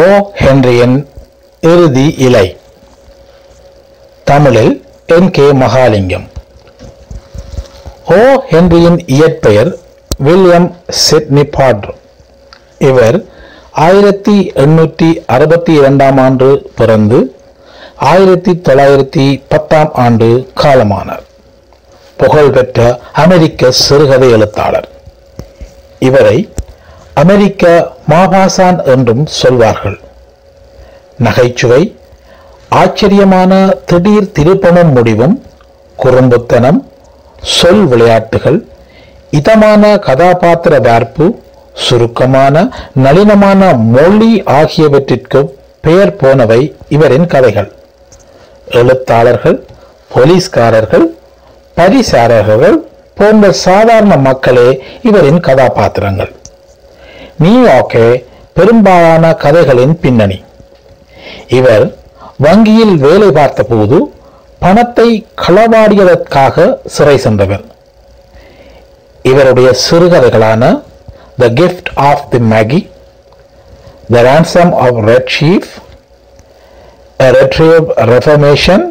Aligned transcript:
ஓ 0.00 0.04
ஹென்ரியின் 0.40 0.94
இறுதி 1.60 2.04
இலை. 2.26 2.56
தமிழில் 4.24 4.84
என் 5.06 5.30
கே 5.30 5.46
மகாலிங்கம். 5.62 6.24
ஓ 8.06 8.20
ஹென்ரியின் 8.50 8.98
இயற்பெயர் 9.06 9.70
வில்லியம் 10.18 10.76
சிட்னி 10.88 11.44
பாட்ரு 11.56 11.94
இவர் 12.78 13.18
ஆயிரத்தி 13.70 14.52
எண்ணூற்றி 14.54 15.10
அறுபத்தி 15.26 15.72
இரண்டாம் 15.72 16.18
ஆண்டு 16.18 16.70
பிறந்து 16.74 17.36
ஆயிரத்தி 17.96 18.54
தொள்ளாயிரத்தி 18.68 19.42
பத்தாம் 19.48 19.92
ஆண்டு 20.06 20.30
காலமானார். 20.62 21.26
புகழ்பெற்ற 22.16 23.00
அமெரிக்க 23.12 23.70
சிறுகதை 23.70 24.30
எழுத்தாளர். 24.30 24.88
இவரை 25.98 26.36
அமெரிக்க 27.14 27.92
மாபாசான் 28.08 28.78
என்றும் 28.84 29.26
சொல்வார்கள். 29.26 30.00
நகைச்சுவை 31.18 31.96
ஆச்சரியமான 32.68 33.52
திடீர் 33.84 34.32
திருப்பமும் 34.38 34.92
முடிவும் 34.96 35.46
குறும்புத்தனம் 35.98 36.80
சொல் 37.42 37.84
விளையாட்டுகள் 37.86 38.58
இதமான 39.30 39.98
கதாபாத்திர 39.98 40.78
வார்ப்பு 40.78 41.26
சுருக்கமான 41.72 42.70
நளினமான 43.04 43.60
மொழி 43.76 44.42
ஆகியவற்றிற்கு 44.44 45.58
பெயர் 45.80 46.16
போனவை 46.16 46.74
இவரின் 46.88 47.26
கதைகள். 47.26 47.72
எழுத்தாளர்கள் 48.66 49.58
போலீஸ்காரர்கள் 50.14 51.06
பரிசாரர்கள் 51.76 52.76
போன்ற 53.14 53.52
சாதாரண 53.52 54.16
மக்களே 54.16 54.82
இவரின் 55.02 55.40
கதாபாத்திரங்கள். 55.40 56.32
நியூயார்க்கே 57.40 58.06
பெரும்பாலான 58.58 59.34
கதைகளின் 59.44 59.94
பின்னணி. 60.00 60.38
இவர் 61.58 61.84
வங்கியில் 62.44 62.96
வேலை 63.06 63.30
பார்த்தபோது 63.38 63.98
பணத்தை 64.58 65.08
களவாடியதற்காக 65.42 66.66
சிறை 66.94 67.16
சென்றவர். 67.24 67.64
இவருடைய 69.22 69.68
சிறுகதைகளான 69.86 70.62
the 71.42 71.48
gift 71.60 71.90
of 71.94 72.24
the 72.32 72.40
Magi 72.54 72.80
the 74.14 74.22
ransom 74.28 74.72
of 74.84 75.00
red 75.10 75.32
chief 75.36 75.72
reformation 78.12 78.84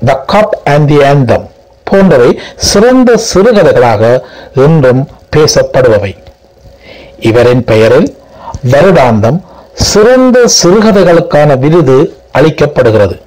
the 0.00 0.14
cop 0.32 0.54
and 0.74 0.88
the 0.92 0.98
anthem 1.10 1.46
போன்றவை 1.84 2.30
சிறந்த 2.56 3.10
சிறுகதைகளாக 3.32 4.02
இன்றும் 4.66 5.02
பேசப்படுபவை. 5.36 6.12
இவரின் 7.18 7.64
பெயரில் 7.64 8.16
வருடாந்தம் 8.70 9.40
சிறந்த 9.72 10.48
சிறுகதைகளுக்கான 10.62 11.58
விருது 11.58 12.18
அளிக்கப்படுகிறது. 12.34 13.20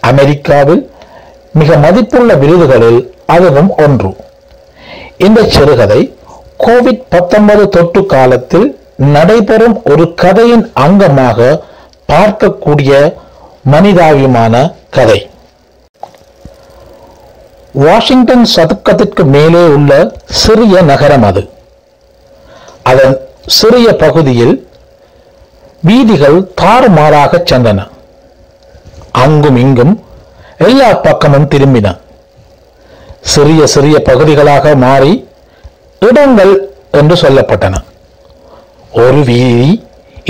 அமெரிக்காவில் 0.00 0.90
மிக 1.52 1.76
மதிப்புள்ள 1.76 2.34
விருதுகளில் 2.34 3.14
அதுவும் 3.26 3.72
ஒன்று. 3.76 4.16
இந்த 5.18 5.44
சிறுகதை 5.44 6.16
கோவிட் 6.66 7.02
பத்தொன்பது 7.08 7.68
தொற்று 7.68 8.06
காலத்தில் 8.06 8.80
நடைபெறும் 8.96 9.80
ஒரு 9.84 10.14
கதையின் 10.14 10.72
அங்கமாக 10.80 11.60
பார்க்கக்கூடிய 12.12 13.14
மனிதாபிமான 13.64 14.72
கதை. 14.90 15.30
வாஷிங்டன் 17.72 18.46
சதுக்கத்திற்கு 18.56 19.24
மேலே 19.24 19.66
உள்ள 19.66 20.12
சிறிய 20.24 20.82
நகரம் 20.82 21.22
அது. 21.22 21.50
அதன் 22.88 23.14
சிறிய 23.58 23.88
பகுதியில் 24.02 24.54
வீதிகள் 25.88 26.38
தாறுமாறாக 26.60 27.42
சென்றன. 27.50 27.80
அங்கும் 29.22 29.58
இங்கும் 29.64 29.94
எல்லா 30.66 30.88
பக்கமும் 31.06 31.48
திரும்பின. 31.52 31.88
சிறிய 33.34 33.62
சிறிய 33.74 33.96
பகுதிகளாக 34.08 34.74
மாறி 34.84 35.12
இடங்கள் 36.08 36.52
என்று 37.00 37.16
சொல்லப்பட்டன. 37.22 37.76
ஒரு 39.02 39.20
வீதி 39.30 39.70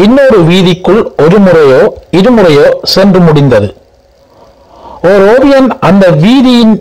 இன்னொரு 0.05 0.39
வீதிக்குள் 0.51 1.03
ஒரு 1.25 1.39
முறையோ 1.47 1.83
இருமுறையோ 2.19 2.67
சென்று 2.95 3.21
முடிந்தது. 3.21 3.69
ஓர் 5.11 5.23
ஓவியன் 5.35 5.69
அந்த 5.89 6.05
வீதியின் 6.25 6.75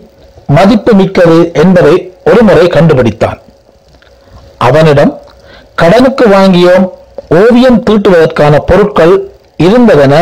மதிப்பு 0.57 0.93
மிக்கது 0.93 1.39
என்பதை 1.63 1.95
ஒருமுறை 2.25 2.65
கண்டுபிடித்தான். 2.67 3.39
அவனிடம் 4.67 5.13
கடனுக்கு 5.79 6.25
வாங்கியோம் 6.35 6.85
ஓவியம் 7.39 7.79
தீட்டுவதற்கான 7.87 8.53
பொருட்கள் 8.69 9.13
இருந்ததென 9.65 10.15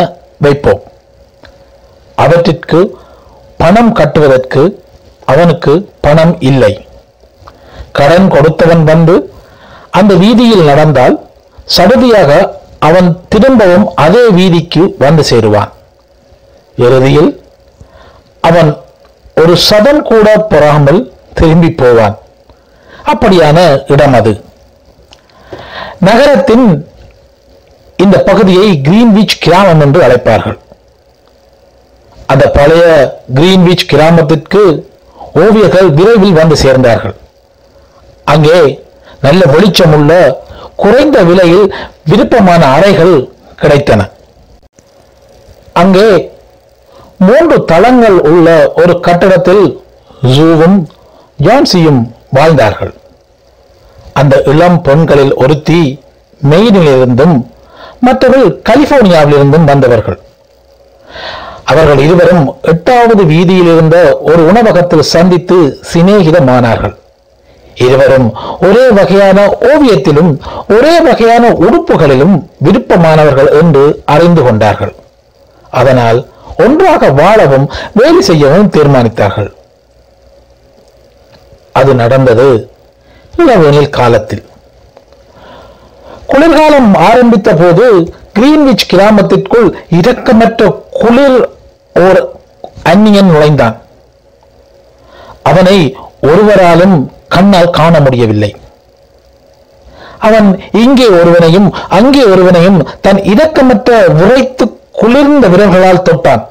வைப்போம். 0.46 0.82
அவற்றிற்கு 2.16 2.80
பணம் 3.62 3.92
கட்டுவதற்கு 3.92 4.64
அவனுக்கு 5.34 5.74
பணம் 6.06 6.34
இல்லை. 6.50 6.74
கடன் 7.92 8.28
கொடுத்தவன் 8.36 8.84
வந்து 8.84 9.16
அந்த 10.00 10.14
வீதியில் 10.24 10.68
நடந்தால் 10.72 11.16
சடுதியாக 11.78 12.32
அவன் 12.80 13.10
திரும்பவும் 13.30 13.86
அதே 14.06 14.24
வீதிக்கு 14.40 14.82
வந்து 14.98 15.24
சேருவான். 15.30 15.72
இறுதியில் 16.78 17.32
அவன் 18.50 18.72
ஒரு 19.42 19.54
சதம் 19.68 20.04
கூட 20.12 20.28
பொறாமல் 20.52 21.02
திரும்பி 21.34 21.72
போவான். 21.72 22.18
அப்படியான 23.14 23.60
இடம் 23.94 24.18
அது. 24.20 24.34
நகரத்தின் 26.00 26.68
இந்த 28.04 28.18
பகுதியை 28.30 28.82
கிரீன்விச் 28.88 29.38
கிராமம் 29.40 29.80
என்று 29.80 30.00
அழைப்பார்கள். 30.02 30.58
அந்த 32.28 32.50
பழைய 32.50 32.86
கிரீன்விச் 33.38 33.88
கிராமத்திற்கு 33.92 34.64
ஓவியர்கள் 35.44 35.90
விரைவில் 35.94 36.40
வந்து 36.40 36.56
சேர்ந்தார்கள். 36.64 37.16
அங்கே 38.24 38.60
நல்ல 39.22 39.42
வெளிச்சமுள்ள 39.46 40.12
குறைந்த 40.76 41.24
விலையில் 41.24 41.74
விருப்பமான 42.04 42.66
அறைகள் 42.76 43.16
கிடைத்தன. 43.62 44.02
அங்கே 45.74 46.10
மூன்று 47.18 47.66
தளங்கள் 47.66 48.18
உள்ள 48.32 48.74
ஒரு 48.76 49.00
கட்டடத்தில் 49.00 49.66
ஜூவும் 50.36 50.78
ஜான்சியும் 51.46 52.02
வாழ்ந்தார்கள். 52.30 52.94
அந்த 54.20 54.36
இளம் 54.52 54.82
பெண்களில் 54.82 55.34
ஒருத்தி 55.44 55.82
மெயினிலிருந்தும் 56.50 57.36
மற்றவர்கள் 58.06 58.54
கலிபோர்னியாவிலிருந்தும் 58.70 59.70
வந்தவர்கள். 59.72 60.20
அவர்கள் 61.72 62.02
இருவரும் 62.06 62.44
எட்டாவது 62.74 63.24
வீதியில் 63.32 63.70
இருந்த 63.74 63.98
ஒரு 64.32 64.42
உணவகத்தில் 64.50 65.10
சந்தித்து 65.14 65.58
சிநேகிதமானார்கள். 65.94 66.96
இருவரும் 67.86 68.28
ஒரே 68.68 68.84
வகையான 68.98 69.40
ஓவியத்திலும் 69.72 70.32
ஒரே 70.76 70.94
வகையான 71.08 71.46
உடுப்புகளிலும் 71.66 72.36
விருப்பமானவர்கள் 72.66 73.50
என்று 73.62 73.84
அறிந்து 74.16 74.44
கொண்டார்கள். 74.44 74.94
அதனால் 75.80 76.20
ஒன்றாக 76.66 77.10
வாழவும் 77.22 77.66
வேலை 78.00 78.22
செய்யவும் 78.22 78.72
தீர்மானித்தார்கள். 78.76 79.50
அது 81.80 81.94
நடந்தது 82.04 82.48
இளவேனில் 83.38 83.90
காலத்தில். 83.90 84.44
குளிர்காலம் 86.28 86.96
ஆரம்பித்த 86.96 87.54
போது 87.54 88.14
கிரீன்விச் 88.40 88.88
கிராமத்திற்குள் 88.94 89.68
இரக்கமற்ற 90.00 90.62
குளிர் 90.90 91.50
ஓர் 91.94 92.20
அந்நியன் 92.84 93.32
நுழைந்தான். 93.32 93.78
அவனை 95.44 95.98
ஒருவராலும் 96.22 97.12
கண்ணால் 97.28 97.70
காண 97.70 98.00
முடியவில்லை. 98.00 98.56
அவன் 100.20 100.48
இங்கே 100.72 101.08
ஒருவனையும் 101.08 101.74
அங்கே 101.90 102.24
ஒருவனையும் 102.24 102.88
தன் 103.02 103.22
இரக்கமற்ற 103.34 103.90
விரைத்து 104.14 104.66
குளிர்ந்த 104.92 105.48
விரல்களால் 105.48 106.06
தொட்டான். 106.10 106.44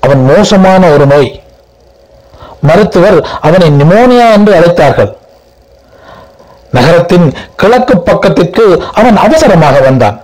அவன் 0.00 0.24
மோசமான 0.24 0.82
ஒரு 0.90 1.06
நோய். 1.06 1.40
மருத்துவர் 2.68 3.18
அவனை 3.40 3.68
நிமோனியா 3.80 4.26
என்று 4.36 4.52
அழைத்தார்கள். 4.58 5.10
நகரத்தின் 6.76 7.26
கிழக்கு 7.60 7.94
பக்கத்திற்கு 7.98 8.64
அவன் 8.92 9.16
அவசரமாக 9.16 9.80
வந்தான். 9.80 10.20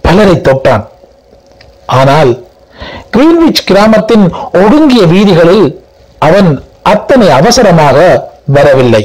பலரை 0.00 0.36
தொட்டான். 0.48 0.84
ஆனால் 1.86 2.30
கிரீன்விச் 3.14 3.64
கிராமத்தின் 3.64 4.24
ஒடுங்கிய 4.52 5.02
வீதிகளில் 5.14 5.66
அவன் 6.18 6.50
அத்தனை 6.82 7.30
அவசரமாக 7.30 7.98
வரவில்லை. 8.56 9.02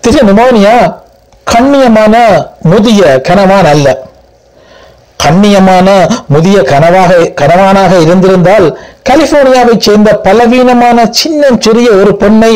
திரு 0.00 0.20
நிமோனியா 0.28 0.76
கண்ணியமான 1.52 2.14
முதிய 2.70 3.20
கனவான் 3.28 3.68
அல்ல. 3.74 3.88
கண்ணியமான 5.24 5.88
முதிய 6.34 6.58
கனவாக 6.70 7.12
கனவானாக 7.40 7.92
இருந்திருந்தால் 8.00 8.66
கலிபோர்னியாவைச் 9.08 9.84
சேர்ந்த 9.86 10.10
பலவீனமான 10.26 10.98
சின்ன 11.20 11.42
சிறிய 11.64 11.88
ஒரு 12.00 12.12
பெண்ணை 12.22 12.54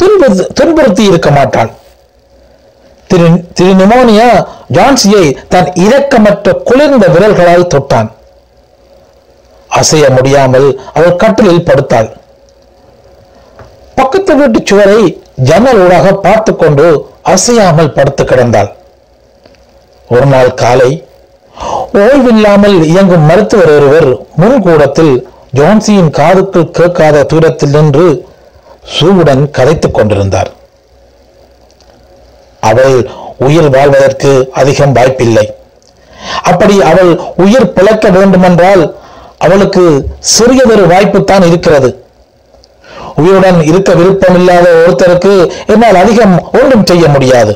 துன்புறுத்தி 0.00 0.44
துன்புறுத்தி 0.58 1.02
இருக்க 1.10 1.30
மாட்டாள். 1.30 1.70
திரு 3.10 3.28
திரு 3.58 3.72
நிமோனியா 3.80 4.28
ஜான்சியை 4.76 5.24
தன் 5.52 5.68
இரக்கமற்ற 5.86 6.54
குளிர்ந்த 6.68 7.06
விரல்களால் 7.14 7.70
தொட்டான். 7.74 8.08
அசைய 9.70 10.04
முடியாமல் 10.16 10.68
அவள் 10.96 11.20
கட்டிலில் 11.22 11.66
படுத்தாள். 11.68 12.08
பக்கத்து 13.98 14.32
வீட்டு 14.36 14.60
சுவரை 14.64 15.00
ஜன்னல் 15.48 15.80
ஊடாக 15.84 16.08
பார்த்து 16.26 16.52
கொண்டு 16.56 16.86
அசையாமல் 17.34 17.94
படுத்து 17.98 18.24
கிடந்தாள். 18.24 18.70
ஒரு 20.08 20.26
நாள் 20.32 20.50
காலை 20.62 20.90
ஓய்வில்லாமல் 22.02 22.76
இயங்கும் 22.92 23.28
மருத்துவர் 23.30 23.72
ஒருவர் 23.76 24.08
முன்கூடத்தில் 24.40 25.14
ஜோன்சியின் 25.56 26.10
காதுக்குள் 26.18 26.70
கேட்காத 26.76 27.22
தூரத்தில் 27.22 27.74
நின்று 27.74 28.04
சூவுடன் 28.94 29.42
கதைத்துக் 29.56 29.94
கொண்டிருந்தார். 29.94 30.50
அவள் 32.60 32.96
உயிர் 33.38 33.68
வாழ்வதற்கு 33.70 34.30
அதிகம் 34.52 34.92
வாய்ப்பில்லை. 34.92 35.46
அப்படி 36.42 36.82
அவள் 36.90 37.10
உயிர் 37.36 37.72
பிழைக்க 37.72 38.10
வேண்டுமென்றால் 38.10 38.84
அவளுக்கு 39.38 39.84
சிறியதொரு 40.34 40.84
வாய்ப்புத்தான் 40.92 41.46
இருக்கிறது. 41.46 41.90
உயிருடன் 43.16 43.62
இருக்க 43.70 43.92
விருப்பமில்லாத 43.94 44.66
ஒருத்தருக்கு 44.84 45.34
என்னால் 45.66 45.94
அதிகம் 45.94 46.36
ஒன்றும் 46.52 46.86
செய்ய 46.86 47.06
முடியாது. 47.08 47.54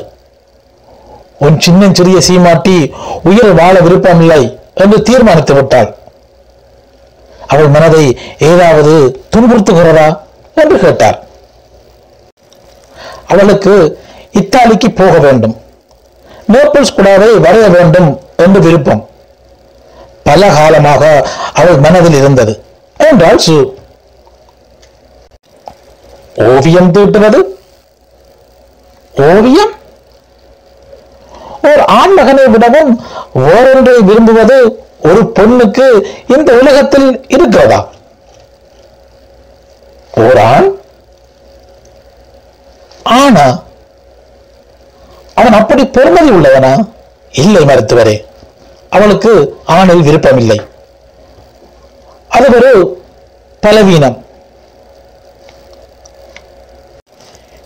உன் 1.39 1.59
சின்ன 1.59 1.89
சிறிய 1.93 2.19
சீமாட்டி 2.27 2.77
உயிர் 3.23 3.53
வாழ 3.53 3.79
விருப்பமில்லை 3.79 4.59
என்று 4.73 5.01
தீர்மானித்து 5.01 5.53
விட்டாள் 5.53 5.89
அவள் 7.49 7.67
மனதை 7.67 8.19
ஏதாவது 8.39 9.23
துன்புறுத்துகிறதா? 9.35 10.19
என்று 10.55 10.79
கேட்டார். 10.79 11.23
அவளுக்கு 13.27 13.99
இத்தாலிக்கு 14.31 14.91
போக 14.91 15.17
வேண்டும். 15.17 15.61
நேபிள்ஸ் 16.51 16.93
குடாவை 16.95 17.39
வரைய 17.39 17.71
வேண்டும் 17.71 18.19
என்று 18.37 18.59
விருப்பம். 18.59 19.09
பல 20.23 20.49
காலமாக 20.49 21.27
அவள் 21.53 21.77
மனதில் 21.77 22.13
இருந்தது. 22.13 22.63
என்றால் 22.97 23.39
சு. 23.47 23.73
ஓவியம் 26.35 26.91
தீட்டுவது? 26.91 27.43
ஓவியம்? 29.17 29.71
ஒரு 31.63 31.85
ஆண்மகனை 31.87 32.49
விடவும் 32.49 33.01
வேறொன்றை 33.33 34.01
விரும்புவது 34.01 34.83
ஒரு 35.01 35.23
பொண்ணுக்கு 35.23 36.09
இந்த 36.37 36.53
உலகத்தில் 36.53 37.25
இருக்கிறதா? 37.27 37.89
ஓர் 40.17 40.37
ஆண்? 40.37 40.77
ஆனா 43.03 43.63
அவன் 45.35 45.53
அப்படி 45.53 45.83
பெருமதி 45.83 46.29
உள்ளவனா? 46.29 46.89
இல்லை 47.31 47.63
மருத்துவரே. 47.63 48.25
அவளுக்கு 48.89 49.57
ஆணில் 49.67 50.03
விருப்பமில்லை. 50.03 50.61
அது 52.29 52.55
ஒரு 52.55 53.01
பலவீனம். 53.59 54.25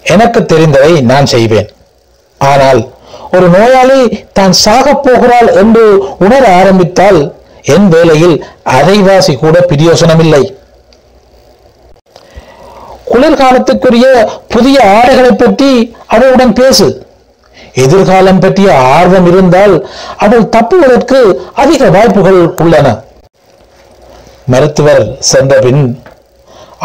எனக்கு 0.04 0.40
தெரிந்ததை 0.40 1.02
நான் 1.02 1.26
செய்வேன். 1.26 1.70
ஆனால் 2.38 2.88
ஒரு 3.36 3.48
நோயாளி 3.54 4.02
தான் 4.38 4.54
சாகப் 4.64 5.04
போகிறாள் 5.06 5.50
என்று 5.62 5.86
உணர 6.26 6.44
ஆரம்பித்தால் 6.60 7.20
என் 7.76 7.88
வேலையில் 7.94 8.36
அரைவாசி 8.76 9.34
கூட 9.44 9.56
பிரியோசனமில்லை. 9.70 10.44
குளிர்காலத்துக்குரிய 13.12 14.06
புதிய 14.54 14.78
ஆடைகளை 14.98 15.32
பற்றி 15.42 15.72
அவளுடன் 16.16 16.54
பேசு. 16.60 16.88
எதிர்காலம் 17.84 18.42
பற்றிய 18.44 18.70
ஆர்வம் 18.98 19.28
இருந்தால் 19.32 19.76
அவள் 20.26 20.50
தப்புவதற்கு 20.56 21.20
அதிக 21.64 21.90
வாய்ப்புகள் 21.96 22.42
உள்ளன. 22.64 22.88
மருத்துவர் 24.54 25.04
சென்றபின் 25.32 25.84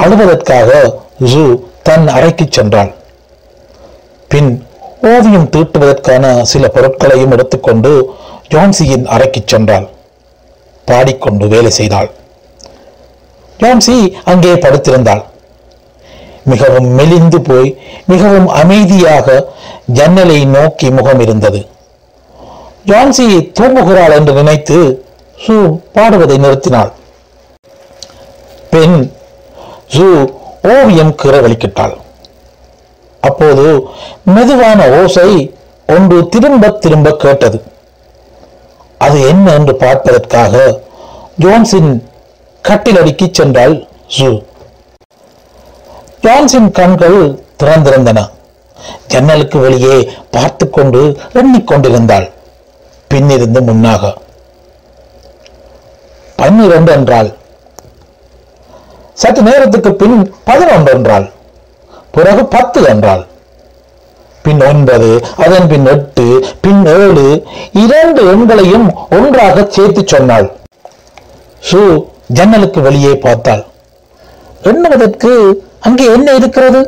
அழுவதற்காக 0.02 0.70
ஜூ 1.32 1.44
தன் 1.88 2.08
அறைக்கு 2.16 2.46
சென்றாள். 2.56 2.90
பின் 4.30 4.50
ஓவியம் 5.02 5.50
தீட்டுவதற்கான 5.54 6.24
சில 6.52 6.68
பொருட்களையும் 6.68 7.34
எடுத்துக்கொண்டு 7.34 7.90
ஜான்சியின் 8.52 9.04
அறைக்கு 9.14 9.40
சென்றாள். 9.42 9.86
பாடிக்கொண்டு 10.86 11.48
வேலை 11.48 11.70
செய்தாள். 11.70 12.08
ஜான்சி 13.60 13.96
அங்கே 14.30 14.52
படுத்திருந்தாள். 14.64 15.22
மிகவும் 16.52 16.88
மெலிந்து 16.98 17.38
போய் 17.48 17.70
மிகவும் 18.06 18.48
அமைதியாக 18.62 19.26
ஜன்னலை 19.98 20.38
நோக்கி 20.44 20.90
முகம் 20.98 21.20
இருந்தது. 21.20 21.60
ஜான்சி 22.90 23.26
தூங்குகிறாள் 23.60 24.16
என்று 24.18 24.32
நினைத்து 24.32 24.78
சு 25.44 25.56
பாடுவதை 25.96 26.38
நிறுத்தினாள். 26.44 26.92
பெண் 28.70 28.98
ஜூ 29.94 30.08
ஓவியம் 30.74 31.14
கிரவளிக்கிட்டாள் 31.22 31.96
அப்போது 33.20 33.88
மெதுவான 34.24 35.02
ஓசை 35.02 35.30
ஒன்று 35.86 36.28
திரும்ப 36.28 36.70
திரும்ப 36.70 37.16
கேட்டது. 37.16 37.62
அது 38.98 39.28
என்ன 39.28 39.52
என்று 39.52 39.76
பார்ப்பதற்காக 39.76 40.80
ஜோன்ஸின் 41.40 41.90
கட்டிலடிக்கு 42.68 43.26
சென்றாள் 43.38 43.86
ஜூ. 44.16 44.42
ஜான்ஸின் 46.22 46.70
கண்கள் 46.70 47.18
திறந்திருந்தன. 47.62 48.30
ஜன்னலுக்கு 49.06 49.58
வெளியே 49.58 50.10
பார்த்து 50.30 50.70
கொண்டு 50.70 51.18
எண்ணிக்கொண்டிருந்தாள் 51.32 52.30
பின்னிருந்து 53.14 53.60
முன்னாக. 53.70 54.12
பன்னிரண்டு 56.36 56.92
என்றாள். 56.92 57.36
சற்று 59.12 59.42
நேரத்துக்கு 59.42 59.94
பின் 59.94 60.34
பதினொன்று 60.44 60.92
என்றாள். 60.92 61.26
பிறகு 62.10 62.44
பத்து 62.44 62.80
என்றாள். 62.84 63.26
பின் 64.42 64.62
ஒன்பது 64.66 65.08
அதன் 65.36 65.66
பின் 65.66 65.86
எட்டு 65.86 66.26
பின் 66.60 66.86
ஏழு 66.86 67.24
இரண்டு 67.84 68.20
எண்களையும் 68.32 68.86
ஒன்றாக 69.10 69.66
சேர்த்து 69.76 70.02
சொன்னாள். 70.06 70.46
சு 71.70 71.80
ஜன்னலுக்கு 72.26 72.80
வெளியே 72.80 73.14
பார்த்தாள். 73.16 73.64
எண்ணுவதற்கு 74.62 75.32
அங்கே 75.80 76.06
என்ன 76.12 76.32
இருக்கிறது? 76.32 76.80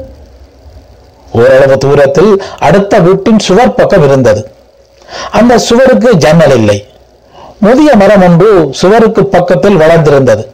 ஓரளவு 1.32 1.76
தூரத்தில் 1.78 2.43
அடுத்த 2.58 2.99
வீட்டின் 2.99 3.38
சுவர் 3.38 3.75
பக்கம் 3.75 4.02
இருந்தது. 4.02 4.43
அந்த 5.31 5.58
சுவருக்கு 5.58 6.11
ஜன்னல் 6.17 6.55
இல்லை. 6.56 6.79
முதிய 7.58 7.91
மரம் 7.96 8.22
ஒன்று 8.22 8.50
சுவருக்கு 8.81 9.27
பக்கத்தில் 9.27 9.81
வளர்ந்திருந்தது. 9.81 10.44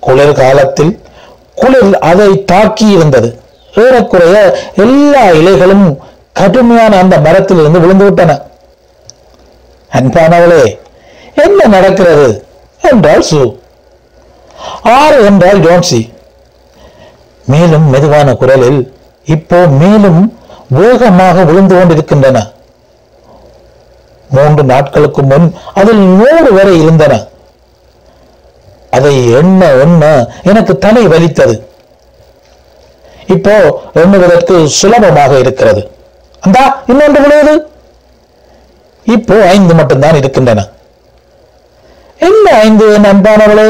குளிர்காலத்தில் 0.00 0.92
குளிர் 1.54 1.98
அதை 1.98 2.44
தாக்கி 2.44 2.86
இருந்தது. 2.96 3.39
ஏறக்குறைய 3.74 4.56
எல்லா 4.76 5.24
இலைகளும் 5.24 5.96
கடுமையான 6.32 6.98
அந்த 6.98 7.18
மரத்திலிருந்து 7.18 7.80
விழுந்து 7.80 8.04
விட்டன 8.04 8.40
அன்பானவளே 9.92 10.78
என்ன 11.34 11.66
நடக்கிறது 11.66 12.44
என்றாள் 12.82 13.24
சு. 13.30 13.58
ஆறு 14.82 15.24
என்றால் 15.24 15.58
ஜோன்சி. 15.58 16.14
மேலும் 17.46 17.88
மெதுவான 17.88 18.34
குரலில் 18.34 18.94
இப்போ 19.24 19.66
மேலும் 19.66 20.38
வேகமாக 20.68 21.44
விழுந்து 21.44 21.78
கொண்டிருக்கின்றன. 21.78 22.46
மூன்று 24.30 24.64
நாட்களுக்கு 24.64 25.22
முன் 25.22 25.54
அதில் 25.74 25.98
நூறு 25.98 26.52
வரை 26.52 26.80
இருந்தன. 26.80 27.24
அதை 28.90 29.30
என்ன 29.30 29.72
எண்ண 29.72 30.28
எனக்கு 30.42 30.78
தலை 30.78 31.08
வலித்தது. 31.08 31.69
இப்போ 33.34 33.54
எண்ணுவதற்கு 33.94 34.68
சுலபமாக 34.68 35.38
இருக்கிறது. 35.38 35.82
அந்தா 36.40 36.82
இன்னொன்று 36.86 37.20
விழுவது 37.20 37.54
இப்போ 39.04 39.36
ஐந்து 39.48 39.74
மட்டும்தான் 39.74 40.16
இருக்கின்றன. 40.16 40.66
என்ன 42.18 42.50
ஐந்து 42.50 42.92
என் 42.92 43.04
அன்பானவளே? 43.04 43.68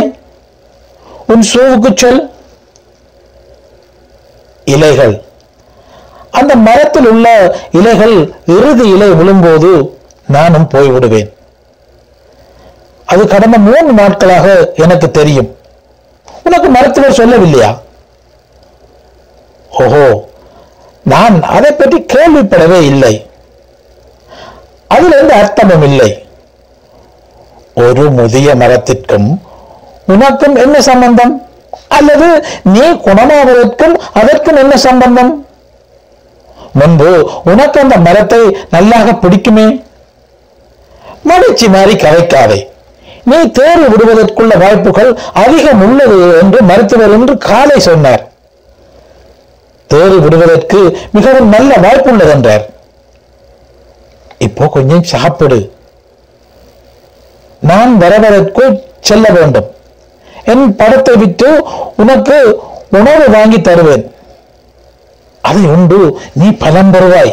உன் 1.26 1.44
சூவுக்கு 1.52 1.90
சொல். 1.94 2.30
இலைகள். 4.64 5.22
அந்த 6.30 6.56
மரத்தில் 6.56 7.08
உள்ள 7.08 7.28
இலைகள் 7.72 8.16
இறுதி 8.46 8.88
இலை 8.88 9.10
விழும்போது 9.10 9.98
நானும் 10.28 10.68
போய்விடுவேன். 10.74 11.30
அது 13.04 13.22
கடந்த 13.28 13.58
மூன்று 13.58 13.92
நாட்களாக 13.92 14.72
எனக்கு 14.76 15.10
தெரியும். 15.10 15.56
உனக்கு 16.44 16.68
மருத்துவர் 16.68 17.18
சொல்லவில்லையா? 17.20 17.70
ஓஹோ 19.84 20.06
நான் 21.12 21.36
அதை 21.56 21.70
பற்றி 21.72 21.98
கேள்விப்படவே 22.14 22.80
இல்லை. 22.92 23.14
அதிலிருந்து 24.94 25.34
அர்த்தமும் 25.40 25.84
இல்லை. 25.90 26.10
ஒரு 27.84 28.04
முதிய 28.18 28.54
மரத்திற்கும் 28.62 29.28
உனக்கும் 30.14 30.56
என்ன 30.64 30.76
சம்பந்தம்? 30.88 31.34
அல்லது 31.96 32.28
நீ 32.74 32.84
குணமாவதற்கும் 33.06 33.94
அதற்கும் 34.20 34.60
என்ன 34.62 34.74
சம்பந்தம்? 34.86 35.32
முன்பு 36.80 37.10
உனக்கு 37.50 37.78
அந்த 37.80 37.96
மரத்தை 38.06 38.42
நல்லாக 38.74 39.12
பிடிக்குமே? 39.22 39.68
மடிச்சி 41.28 41.66
மாறி 41.74 41.94
கரைக்காதே. 41.94 42.58
நீ 43.30 43.38
தேர்வு 43.58 43.86
விடுவதற்குள்ள 43.92 44.52
வாய்ப்புகள் 44.64 45.10
அதிகம் 45.44 45.82
உள்ளது 45.86 46.18
என்று 46.42 46.60
மருத்துவர் 46.70 47.14
என்று 47.16 47.34
காலை 47.48 47.78
சொன்னார். 47.88 48.22
தேர்வு 49.92 50.18
விடுவதற்கு 50.24 50.80
மிகவும் 51.16 51.52
நல்ல 51.54 51.70
வாய்ப்பு 51.84 52.10
உள்ளது 52.10 52.30
என்றார். 52.30 52.64
இப்போ 54.46 54.66
கொஞ்சம் 54.66 55.04
சாப்பிடு. 55.12 55.58
நான் 57.70 57.92
வரவதற்குள் 58.02 58.72
செல்ல 59.08 59.26
வேண்டும். 59.36 59.68
என் 60.52 60.76
படத்தை 60.76 61.14
விட்டு 61.22 61.48
உனக்கு 61.96 62.36
உணவு 62.90 63.24
வாங்கி 63.30 63.60
தருவேன். 63.60 64.04
அதை 65.48 65.62
உண்டு 65.74 65.98
நீ 66.32 66.48
பலம் 66.62 66.92
பெறுவாய். 66.94 67.32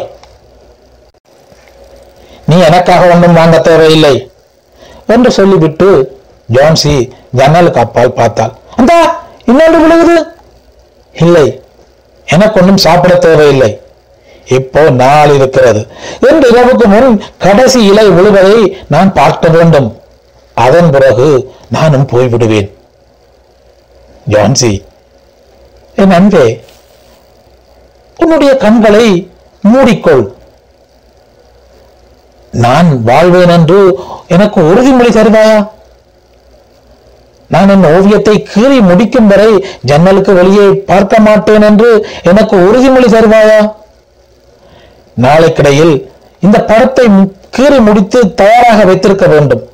நீ 2.46 2.58
எனக்காக 2.68 3.06
ஒன்றும் 3.14 3.38
வாங்க 3.40 3.58
தேவையில்லை. 3.68 4.14
என்று 5.14 5.30
சொல்லிவிட்டு 5.38 5.88
ஜான்சி 6.52 6.94
ஜன்னலுக்கு 7.40 7.80
அப்பால் 7.80 8.16
பார்த்தாள். 8.20 8.52
அந்த 8.76 8.92
இன்னொன்று 9.46 9.80
விழுகுது. 9.84 10.18
இல்லை 11.22 11.46
எனக்கு 12.32 12.60
ஒன்றும் 12.60 12.82
சாப்பிட 12.86 13.14
தேவையில்லை. 13.14 13.80
இப்போ 14.56 14.90
நாள் 14.90 15.34
இருக்கிறது. 15.34 15.86
என்று 16.30 16.50
இரவுக்கு 16.50 16.86
முன் 16.86 17.22
கடைசி 17.38 17.84
இலை 17.84 18.08
விழுவதை 18.10 18.76
நான் 18.88 19.12
பார்க்க 19.12 19.48
வேண்டும். 19.48 19.88
அதன் 20.54 20.90
பிறகு 20.90 21.28
நானும் 21.70 22.06
போய்விடுவேன். 22.06 22.70
ஜான்சி 24.30 24.72
என் 25.96 26.10
அன்பே 26.10 26.46
உன்னுடைய 28.16 28.56
கண்களை 28.56 29.30
மூடிக்கொள். 29.72 30.24
நான் 32.50 33.02
வாழ்வேன் 33.02 33.48
என்று 33.48 33.78
எனக்கு 34.28 34.60
உறுதிமொழி 34.60 35.10
தருவாயா? 35.16 35.68
நான் 37.48 37.68
என் 37.68 37.84
ஓவியத்தை 37.84 38.48
கீறி 38.54 38.80
முடிக்கும் 38.80 39.26
வரை 39.26 39.66
ஜன்னலுக்கு 39.80 40.32
வெளியே 40.32 40.68
பார்க்க 40.72 41.18
மாட்டேன் 41.18 41.62
என்று 41.62 42.06
எனக்கு 42.22 42.56
உறுதிமொழி 42.56 43.06
தருவாயா? 43.06 43.74
நாளைக்கிடையில் 45.22 46.10
இந்த 46.40 46.64
படத்தை 46.64 47.06
மு- 47.06 47.32
கீறி 47.56 47.80
முடித்து 47.80 48.34
தயாராக 48.34 48.84
வைத்திருக்க 48.84 49.26
வேண்டும். 49.26 49.68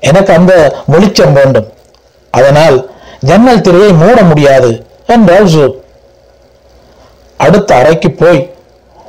எனக்கு 0.00 0.32
அந்த 0.32 0.76
வெளிச்சம் 0.86 1.32
வேண்டும். 1.32 1.72
அதனால் 2.30 2.90
ஜன்னல் 3.20 3.60
திரையை 3.60 3.92
மூட 3.92 4.22
முடியாது 4.22 4.86
என்றாள் 5.06 5.44
ஜூ. 5.44 5.74
அடுத்த 7.36 7.74
அறைக்கு 7.74 8.10
போய் 8.10 8.54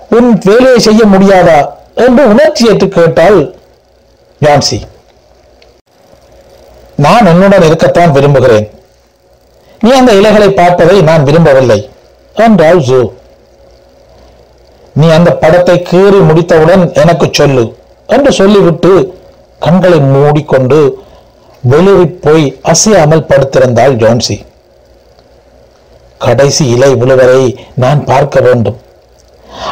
உன் 0.10 0.40
வேலையை 0.44 0.80
செய்ய 0.80 1.06
முடியாதா? 1.06 1.68
என்று 1.96 2.28
உணர்ச்சியற்று 2.28 2.88
கேட்டாள் 2.88 3.56
ஜான்சி. 4.46 4.82
நான் 6.96 7.28
உன்னுடன் 7.28 7.62
இருக்கத்தான் 7.62 8.12
விரும்புகிறேன். 8.12 8.72
நீ 9.80 9.92
அந்த 9.92 10.14
இலைகளை 10.14 10.50
பார்ப்பதை 10.50 11.02
நான் 11.02 11.24
விரும்பவில்லை. 11.24 11.90
என்றாள் 12.34 12.80
ஜூ. 12.80 13.12
நீ 14.94 15.10
அந்த 15.10 15.32
படத்தை 15.34 15.86
கீறி 15.92 16.20
முடித்தவுடன் 16.20 16.94
எனக்கு 16.94 17.30
சொல்லு 17.32 17.78
என்று 18.08 18.32
சொல்லிவிட்டு 18.32 19.20
கண்களை 19.60 20.00
மூடிக்கொண்டு 20.00 21.06
வெளிரி 21.70 22.06
போய் 22.06 22.60
அசையாமல் 22.62 23.26
படுத்திருந்தாள் 23.30 23.98
ஜோன்சி. 24.02 24.46
கடைசி 26.18 26.68
இலை 26.68 26.96
விழுவதை 26.96 27.60
நான் 27.76 28.06
பார்க்க 28.06 28.40
வேண்டும். 28.40 28.82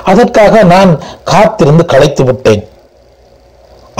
அதற்காக 0.03 0.63
நான் 0.63 1.03
காத்திருந்து 1.23 1.85
களைத்து 1.85 2.23
விட்டேன் 2.23 2.69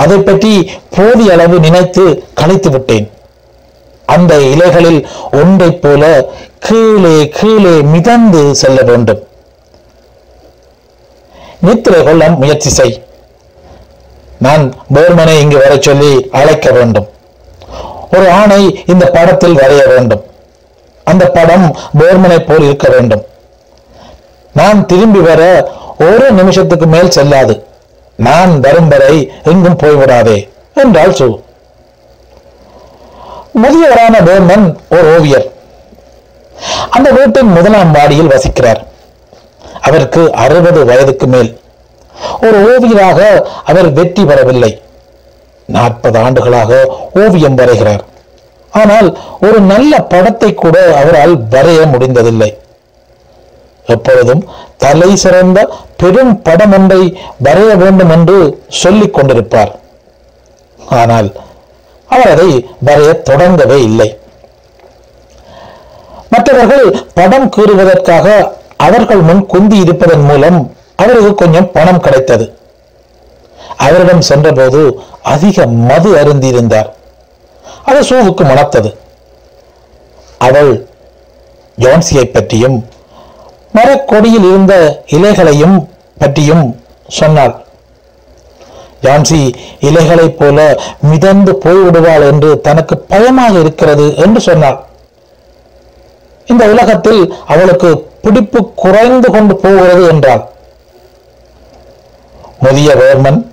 அதை 0.02 0.18
பற்றி 0.18 0.52
போதிய 0.96 1.32
அளவு 1.32 1.56
நினைத்து 1.60 2.04
கலைத்து 2.34 2.70
விட்டேன். 2.70 3.06
அந்த 4.06 4.34
இலைகளில் 4.54 5.00
ஒன்றைப் 5.32 5.82
போல 5.82 6.02
கீழே 6.58 7.16
கீழே 7.28 7.74
மிதந்து 7.94 8.42
செல்ல 8.54 8.82
வேண்டும். 8.82 9.22
நித்திரை 11.60 12.02
கொள்ள 12.04 12.28
முயற்சி 12.28 12.70
செய். 12.70 12.94
நான் 14.38 14.64
போர்மனை 14.94 15.40
இங்கு 15.40 15.58
வரச் 15.58 15.82
சொல்லி 15.82 16.28
அழைக்க 16.32 16.70
வேண்டும். 16.70 17.08
ஒரு 18.12 18.30
ஆணை 18.30 18.62
இந்த 18.86 19.04
படத்தில் 19.06 19.56
வரைய 19.56 19.88
வேண்டும். 19.88 20.24
அந்த 21.04 21.24
படம் 21.26 21.76
போர்மனை 21.98 22.38
போல் 22.46 22.64
இருக்க 22.64 22.88
வேண்டும். 22.88 23.24
நான் 24.52 24.86
திரும்பி 24.86 25.18
வர 25.18 25.42
ஒரு 25.98 26.32
நிமிஷத்துக்கு 26.32 26.86
மேல் 26.86 27.10
செல்லாது. 27.10 27.54
நான் 28.16 28.60
வரும் 28.60 28.88
வரை 28.88 29.32
எங்கும் 29.42 29.78
போய்விடாதே 29.82 30.48
என்றாள் 30.74 31.12
சு. 31.12 31.40
முதியவரான 33.62 34.14
போர்மன் 34.24 34.78
ஒரு 34.90 35.16
ஓவியர். 35.16 35.50
அந்த 36.90 37.10
வீட்டின் 37.10 37.46
முதலாம் 37.46 37.94
வாடியில் 37.94 38.32
வசிக்கிறார். 38.32 38.80
அவருக்கு 39.80 40.32
அறுபது 40.32 40.84
வயதுக்கு 40.84 41.26
மேல். 41.26 41.60
ஒரு 42.40 42.58
ஓவியராக 42.70 43.20
அவர் 43.64 43.92
வெற்றி 43.92 44.24
பெறவில்லை. 44.24 44.82
நாற்பது 45.66 46.18
ஆண்டுகளாக 46.18 46.98
ஓவியம் 47.14 47.58
வரைகிறார். 47.58 48.02
ஆனால் 48.70 49.18
ஒரு 49.40 49.60
நல்ல 49.60 49.98
படத்தை 49.98 50.54
கூட 50.54 50.96
அவரால் 50.96 51.48
வரைய 51.48 51.80
முடிந்ததில்லை. 51.90 52.58
எப்பொழுதும் 53.86 54.48
தலை 54.76 55.16
சிறந்த 55.16 55.76
பெரும் 55.96 56.42
படம் 56.42 56.72
ஒன்றை 56.72 57.18
வரைய 57.44 57.76
வேண்டும் 57.76 58.10
என்று 58.10 58.64
சொல்லிக் 58.68 59.18
கொண்டிருப்பார். 59.18 59.72
ஆனால் 60.78 61.36
அவர் 62.08 62.30
அதை 62.30 62.68
வரைய 62.84 63.22
தொடங்கவே 63.30 63.78
இல்லை. 63.82 64.18
மற்றவர்கள் 66.30 67.06
படம் 67.14 67.50
கூறுவதற்காக 67.56 68.56
அவர்கள் 68.76 69.20
முன் 69.20 69.46
குந்தி 69.46 69.76
இருப்பதன் 69.76 70.24
மூலம் 70.24 70.76
அவருக்கு 70.96 71.34
கொஞ்சம் 71.34 71.70
பணம் 71.70 72.00
கிடைத்தது. 72.00 72.56
அவரிடம் 73.76 74.20
சென்றபோது 74.20 75.02
அதிக 75.22 75.66
மது 75.66 76.14
அருந்தியிருந்தார். 76.16 76.88
அது 77.84 78.00
சூவுக்கு 78.00 78.44
மணத்தது. 78.44 78.96
அவள் 80.38 80.88
ஜான்சியை 81.78 82.24
பற்றியும் 82.24 82.90
மரக்கொடியில் 83.74 84.48
இருந்த 84.48 85.02
இலைகளையும் 85.06 85.88
பற்றியும் 86.18 86.84
சொன்னாள். 87.08 87.64
ஜான்சி 89.02 89.54
இலைகளைப் 89.80 90.38
போல 90.38 90.80
மிதந்து 91.00 91.52
போய்விடுவாள் 91.52 92.30
என்று 92.30 92.60
தனக்கு 92.60 92.98
பயமாக 92.98 93.58
இருக்கிறது 93.58 94.16
என்று 94.16 94.40
சொன்னாள். 94.40 94.84
இந்த 96.46 96.66
உலகத்தில் 96.66 97.34
அவளுக்கு 97.46 98.10
பிடிப்பு 98.22 98.74
குறைந்து 98.74 99.30
கொண்டு 99.30 99.56
போகிறது 99.56 100.08
என்றாள். 100.08 100.48
முதிய 102.58 102.94
வேர்மன் 102.94 103.50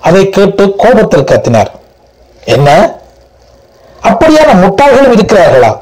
அதை 0.00 0.28
கேட்டு 0.28 0.74
கோபத்தில் 0.76 1.24
கத்தினார். 1.24 1.70
என்ன? 2.44 2.98
அப்படியான 4.02 4.52
முட்டாள்களும் 4.54 5.12
இருக்கிறார்களா? 5.12 5.80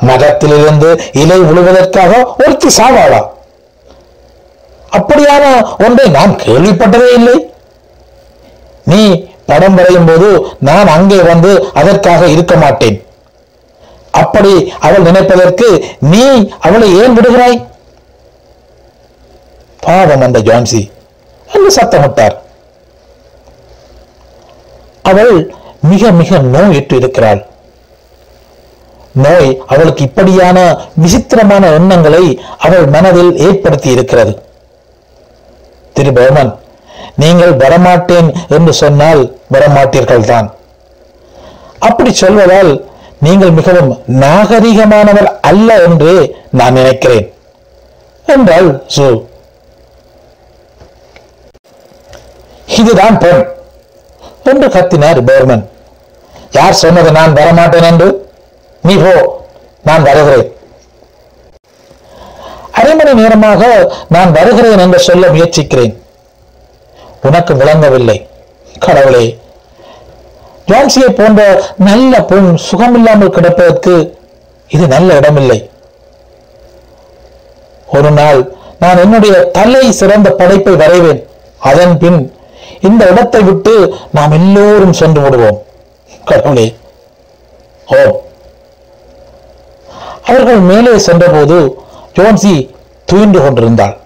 மரத்திலிருந்து 0.00 1.02
இலை 1.12 1.40
விழுவதற்காக 1.40 2.34
ஒருத்தி 2.38 2.68
சாவாளா? 2.68 3.26
அப்படியான 4.92 5.44
ஒன்றை 5.84 6.08
நான் 6.08 6.36
கேள்விப்பட்டதே 6.36 7.12
இல்லை. 7.14 7.52
நீ 8.84 9.28
படம் 9.46 9.74
வரையும் 9.74 10.06
போது 10.06 10.46
நான் 10.58 10.86
அங்கே 10.86 11.22
வந்து 11.22 11.70
அதற்காக 11.74 12.26
இருக்க 12.26 12.56
மாட்டேன். 12.56 13.06
அப்படி 14.10 14.72
அவள் 14.80 15.02
நினைப்பதற்கு 15.02 15.84
நீ 16.00 16.50
அவளை 16.60 16.94
ஏன் 17.02 17.16
விடுகிறாய்? 17.16 17.66
பாவம் 19.80 20.20
அந்த 20.20 20.38
ஜான்சி. 20.38 20.90
என்று 21.52 21.70
சத்தமிட்டார். 21.74 22.36
அவள் 25.02 25.54
மிக 25.80 26.10
மிக 26.10 26.38
நோயிட்டு 26.38 26.92
இருக்கிறாள் 26.92 27.46
நோய் 29.12 29.62
அவளுக்கு 29.66 30.04
இப்படியான 30.04 30.58
விசித்திரமான 30.94 31.70
எண்ணங்களை 31.70 32.40
அவள் 32.58 32.86
மனதில் 32.86 33.36
ஏற்படுத்தி 33.36 33.90
இருக்கிறது. 33.90 34.42
திரு 35.92 36.12
பௌமன் 36.12 36.58
நீங்கள் 37.16 37.52
வரமாட்டேன் 37.52 38.34
என்று 38.48 38.72
சொன்னால் 38.72 39.36
வரமாட்டீர்கள் 39.52 40.24
தான் 40.24 40.54
அப்படி 41.78 42.14
சொல்வதால் 42.20 42.84
நீங்கள் 43.18 43.50
மிகவும் 43.50 43.98
நாகரிகமானவர் 44.06 45.40
அல்ல 45.40 45.82
என்று 45.82 46.36
நான் 46.50 46.72
நினைக்கிறேன். 46.72 47.32
என்றால் 48.26 48.84
சு. 48.96 49.22
இதுதான் 52.66 53.18
பெண் 53.18 53.48
என்று 54.44 54.68
கத்தினார் 54.68 55.24
பௌர்மன் 55.24 55.68
யார் 56.52 56.72
சொன்னது 56.72 57.12
நான் 57.12 57.32
வரமாட்டேன் 57.32 57.82
என்று? 57.82 58.29
நீ 58.88 58.94
போ 59.02 59.12
நான் 59.88 60.06
வருகிறேன். 60.08 60.48
அரை 62.78 62.92
மணி 62.98 63.12
நேரமாக 63.20 63.62
நான் 64.14 64.32
வருகிறேன் 64.38 64.82
என்று 64.84 64.98
சொல்ல 65.08 65.24
முயற்சிக்கிறேன். 65.34 65.94
உனக்கு 67.28 67.54
விளங்கவில்லை 67.60 68.18
கடவுளே. 68.86 69.24
ஜான்சியை 70.70 71.10
போன்ற 71.18 71.40
நல்ல 71.88 72.22
பெண் 72.30 72.50
சுகமில்லாமல் 72.68 73.34
கிடப்பதற்கு 73.36 73.94
இது 74.76 74.84
நல்ல 74.94 75.16
இடமில்லை. 75.20 75.58
ஒரு 77.96 78.10
நாள் 78.18 78.40
நான் 78.82 79.02
என்னுடைய 79.04 79.34
தலை 79.58 79.84
சிறந்த 80.00 80.28
படைப்பை 80.40 80.74
வரைவேன். 80.82 81.22
அதன் 81.70 81.94
பின் 82.02 82.20
இந்த 82.88 83.02
இடத்தை 83.12 83.40
விட்டு 83.48 83.74
நாம் 84.16 84.36
எல்லோரும் 84.38 84.98
சென்று 85.00 85.20
விடுவோம். 85.20 85.58
கடவுளே. 86.30 86.66
ஓ 87.88 87.96
அவர்கள் 90.26 90.60
மேலே 90.70 90.92
சென்றபோது 91.06 91.56
ஜோன்சி 92.16 92.54
துயின்று 93.10 93.40
கொண்டிருந்தாள். 93.44 93.96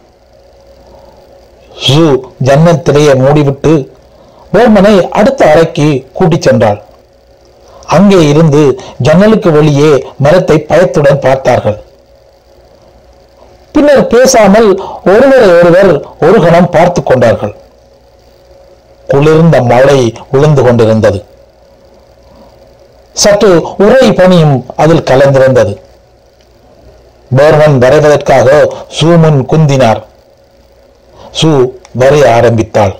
ஜூ 1.87 2.05
ஜன்னத்திலேயே 2.49 3.15
மூடிவிட்டு 3.23 3.73
வேர்மனை 4.55 4.95
அடுத்த 5.19 5.51
அறைக்கு 5.53 5.87
கூட்டிச் 6.13 6.47
சென்றாள். 6.47 6.79
அங்கே 7.97 8.21
இருந்து 8.29 8.61
ஜன்னலுக்கு 9.07 9.51
வெளியே 9.51 9.91
மரத்தை 10.25 10.57
பயத்துடன் 10.71 11.21
பார்த்தார்கள். 11.27 11.79
பின்னர் 13.75 14.07
பேசாமல் 14.07 14.69
ஒருவரை 15.13 15.49
ஒருவர் 15.59 15.93
ஒரு 16.27 16.39
கணம் 16.45 16.71
பார்த்து 16.71 17.03
கொண்டார்கள். 17.03 17.55
குளிர்ந்த 19.09 19.57
மழை 19.73 20.01
விழுந்து 20.31 20.63
கொண்டிருந்தது. 20.63 21.19
சற்று 23.15 23.51
உரை 23.87 24.07
பனியும் 24.13 24.57
அதில் 24.77 25.07
கலந்திருந்தது. 25.11 25.75
பர்வன் 27.37 27.77
வரைவதற்காக 27.79 28.49
சூமுன் 28.99 29.41
குந்தினார். 29.53 30.01
சு 31.41 31.51
வரைய 32.01 32.25
ஆரம்பித்தாள். 32.35 32.95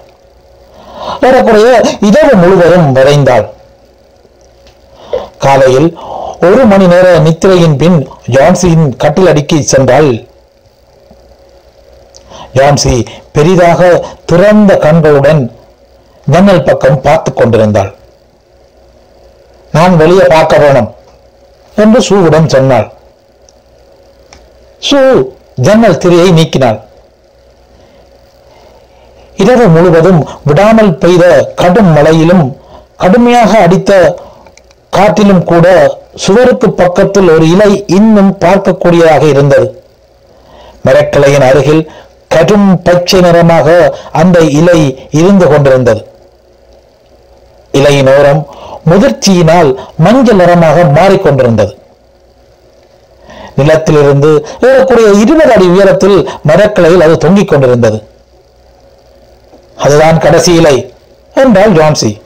ஏறக்குறைய 1.21 1.71
இரவு 2.01 2.35
முழுவதும் 2.35 2.95
வரைந்தாள். 2.97 3.47
காலையில் 5.39 5.89
ஒரு 6.41 6.63
மணி 6.67 6.87
நேர 6.87 7.19
நித்திரையின் 7.19 7.77
பின் 7.77 7.99
ஜான்சியின் 8.35 8.97
கட்டில் 8.97 9.27
அடிக்கி 9.27 9.59
சென்றாள். 9.73 10.11
ஜான்சி 12.55 13.07
பெரிதாக 13.33 13.81
திறந்த 14.25 14.73
கண்களுடன் 14.77 15.43
ஜன்னல் 16.25 16.63
பக்கம் 16.63 17.01
பார்த்து 17.01 17.33
கொண்டிருந்தாள். 17.33 17.95
நான் 19.73 19.97
வெளியே 19.97 20.27
பார்க்க 20.29 20.59
வேணும் 20.59 20.95
என்று 21.77 22.01
சூவுடன் 22.09 22.47
சொன்னாள். 22.47 22.93
சூ 24.87 25.01
ஜன்னல் 25.67 26.01
திரையை 26.03 26.29
நீக்கினாள் 26.39 26.79
இரவு 29.43 29.67
முழுவதும் 29.75 30.21
விடாமல் 30.49 30.93
பெய்த 31.03 31.25
கடும் 31.61 31.91
மழையிலும் 31.97 32.45
கடுமையாக 33.03 33.53
அடித்த 33.67 33.93
காற்றிலும் 34.97 35.45
கூட 35.51 35.67
சுவருக்கு 36.25 36.69
பக்கத்தில் 36.81 37.29
ஒரு 37.35 37.47
இலை 37.55 37.71
இன்னும் 37.99 38.33
பார்க்கக்கூடியதாக 38.45 39.23
இருந்தது. 39.35 39.67
மரக்கிளையின் 40.87 41.47
அருகில் 41.49 41.83
கடும் 42.35 42.69
பச்சை 42.87 43.21
நிறமாக 43.27 43.69
அந்த 44.21 44.39
இலை 44.61 44.79
இருந்து 45.21 45.47
கொண்டிருந்தது. 45.53 46.03
இலையின் 47.79 48.11
ஓரம் 48.17 48.43
முதிர்ச்சியினால் 48.91 49.71
மஞ்சள் 50.07 50.41
நிறமாக 50.43 50.85
மாறிக்கொண்டிருந்தது. 50.99 51.73
நிலத்திலிருந்து 53.57 54.47
ஏறக்குறைய 54.61 55.11
இருபது 55.11 55.53
அடி 55.53 55.67
உயரத்தில் 55.67 56.29
மரக்கிளையில் 56.43 57.01
அது 57.01 57.19
தொங்கிக் 57.19 57.49
கொண்டிருந்தது. 57.49 58.09
அதுதான் 59.77 60.19
கடைசி 60.19 60.55
இலை 60.55 60.95
என்றால் 61.35 61.73
ஜான்சி. 61.73 62.23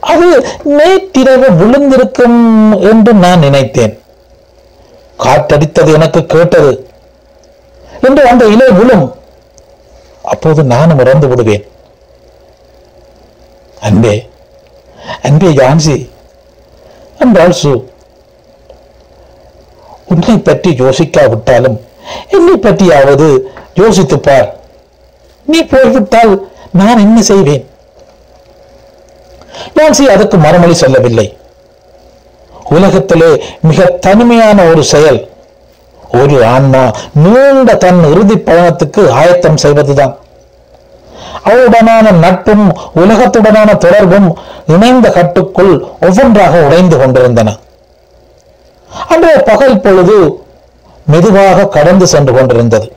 அது 0.00 0.46
நேற்றிரவு 0.64 1.50
விழுந்திருக்கும் 1.50 2.80
என்று 2.90 3.14
நான் 3.14 3.38
நினைத்தேன். 3.38 4.02
காற்றடித்தது 5.18 5.92
எனக்கு 5.92 6.26
கேட்டது. 6.26 6.88
என்று 8.02 8.28
அந்த 8.28 8.46
இலை 8.46 8.68
விழும். 8.70 9.14
அப்போது 10.22 10.64
நானும் 10.64 10.98
இறந்து 10.98 11.28
விடுவேன். 11.28 11.66
அன்பே 13.80 14.28
அன்பே 15.22 15.46
ஜான்சி 15.46 16.10
என்றாள் 17.18 17.54
சு. 17.62 17.84
உன்னை 20.06 20.38
பற்றி 20.38 20.70
யோசிக்காவிட்டாலும் 20.70 21.80
என்னை 22.30 22.54
பற்றியாவது 22.54 23.38
யோசித்துப் 23.74 24.22
பார் 24.22 24.56
நீ 25.46 25.62
போய்விட்டால் 25.62 26.50
நான் 26.72 26.98
என்ன 26.98 27.22
செய்வேன்? 27.22 27.68
ஜான்சி 29.74 30.02
அதுக்கு 30.02 30.36
மறுமொழி 30.36 30.74
சொல்லவில்லை. 30.74 31.36
உலகத்திலே 32.64 33.44
மிக 33.62 33.84
தனிமையான 33.84 34.62
ஒரு 34.62 34.84
செயல். 34.84 35.28
ஒரு 36.12 36.44
ஆன்மா 36.44 36.90
நீண்ட 37.12 37.74
தன் 37.74 38.10
இறுதி 38.10 38.34
பயணத்துக்கு 38.34 39.10
ஆயத்தம் 39.10 39.56
செய்வதுதான். 39.56 40.18
அவளுடனான 41.44 42.12
நட்பும் 42.12 42.76
உலகத்துடனான 42.96 43.76
தொடர்பும் 43.76 44.38
இணைந்த 44.66 45.10
கட்டுக்குள் 45.10 45.84
ஒவ்வொன்றாக 46.00 46.62
உடைந்து 46.62 46.98
கொண்டிருந்தன. 46.98 47.56
அன்றைய 49.08 49.36
பகல் 49.38 49.80
பொழுது 49.80 50.44
மெதுவாக 51.06 51.66
கடந்து 51.66 52.06
சென்று 52.06 52.32
கொண்டிருந்தது. 52.32 52.92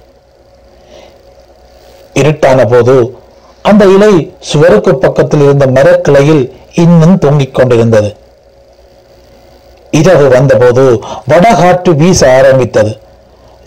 இருட்டான 2.13 2.65
போது 2.65 3.17
அந்த 3.61 3.85
இலை 3.85 4.33
சுவருக்கு 4.39 4.97
பக்கத்தில் 4.97 5.41
இருந்த 5.41 5.67
மரக்கிளையில் 5.67 6.43
இன்னும் 6.73 7.17
தொங்கிக் 7.17 7.53
கொண்டிருந்தது. 7.53 8.15
இரவு 9.91 10.27
வந்தபோது 10.27 11.03
வடகாற்று 11.27 11.95
வீச 11.95 12.37
ஆரம்பித்தது. 12.37 12.99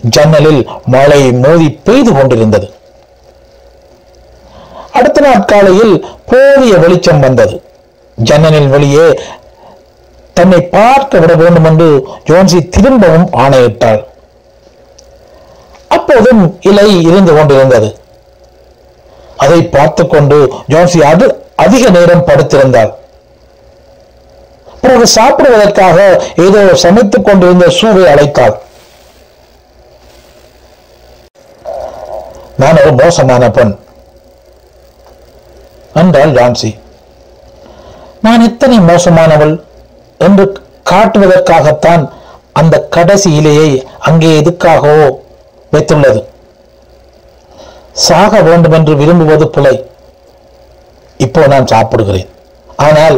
ஜன்னலில் 0.02 0.68
மழை 0.86 1.32
மோதி 1.32 1.70
பெய்து 1.70 2.12
கொண்டிருந்தது. 2.12 2.74
அடுத்த 4.92 5.20
நாட்காலையில் 5.20 6.06
போதிய 6.26 6.76
வெளிச்சம் 6.76 7.20
வந்தது. 7.20 7.62
ஜன்னலின் 8.16 8.70
வெளியே 8.70 9.20
தன்னை 10.42 10.60
பார்க்க 10.76 11.18
விட 11.22 11.32
வேண்டும் 11.40 11.66
என்று 11.70 11.88
ஜோன்சி 12.28 12.60
திரும்பவும் 12.76 13.28
ஆணையிட்டாள். 13.42 14.00
அப்போதும் 15.96 16.42
இலை 16.70 16.88
இருந்து 17.08 17.32
கொண்டிருந்தது. 17.36 17.90
அதை 19.44 19.60
பார்த்து 19.76 20.02
கொண்டு 20.06 20.38
ஜோன்சி 20.72 21.00
அது 21.12 21.26
அதிக 21.64 21.84
நேரம் 21.96 22.26
படுத்திருந்தாள். 22.28 22.90
பிறகு 24.82 25.06
சாப்பிடுவதற்காக 25.16 25.98
ஏதோ 26.44 26.60
சமைத்துக் 26.84 27.26
கொண்டிருந்த 27.26 27.66
சூவை 27.78 28.04
அழைத்தாள். 28.12 28.54
நான் 32.62 32.80
ஒரு 32.84 32.92
மோசமான 33.02 33.50
பெண் 33.58 33.74
என்றாள் 36.02 36.36
ஜான்சி. 36.38 36.72
நான் 38.26 38.46
எத்தனை 38.48 38.78
மோசமானவள். 38.90 39.54
என்று 40.26 40.44
காட்டுவதற்காகத்தான் 40.90 42.02
அந்த 42.60 42.76
கடைசி 42.94 43.28
இலையை 43.40 43.70
அங்கே 44.08 44.30
எதுக்காகவோ 44.40 45.06
வைத்துள்ளது. 45.74 46.20
சாக 48.06 48.40
வேண்டும் 48.48 48.74
என்று 48.78 48.92
விரும்புவது 49.00 49.46
பிழை 49.54 49.74
இப்போ 51.24 51.42
நான் 51.52 51.70
சாப்பிடுகிறேன். 51.72 52.30
ஆனால் 52.86 53.16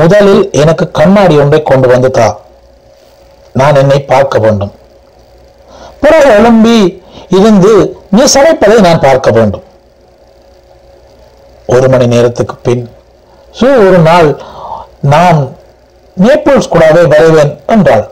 முதலில் 0.00 0.42
எனக்கு 0.62 0.84
கண்ணாடி 0.98 1.34
ஒன்றை 1.42 1.60
கொண்டு 1.70 1.86
வந்து 1.92 2.10
தா. 2.18 2.28
நான் 3.60 3.78
என்னை 3.82 3.98
பார்க்க 4.12 4.38
வேண்டும். 4.44 4.72
பிறகு 6.02 6.28
எழும்பி 6.38 6.78
இருந்து 7.38 7.72
நீ 8.16 8.22
சமைப்பதை 8.34 8.76
நான் 8.86 9.04
பார்க்க 9.06 9.30
வேண்டும். 9.36 9.64
ஒரு 11.74 11.86
மணி 11.92 12.06
நேரத்துக்கு 12.14 12.56
பின் 12.66 12.84
சு 13.58 13.68
ஒரு 13.86 13.98
நாள் 14.08 14.28
நான் 15.14 15.40
நேபிள்ஸ் 16.24 16.68
கூடவே 16.68 17.02
வரைவேன் 17.02 17.52
என்றாள். 17.66 18.04